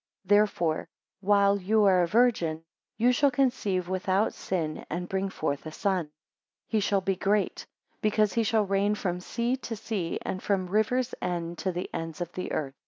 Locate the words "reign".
8.65-8.95